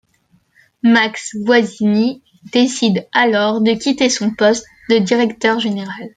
Max 0.81 1.35
Guazzini 1.35 2.23
décide 2.51 3.07
alors 3.11 3.61
de 3.61 3.73
quitter 3.75 4.09
son 4.09 4.31
poste 4.31 4.65
de 4.89 4.97
directeur 4.97 5.59
général. 5.59 6.09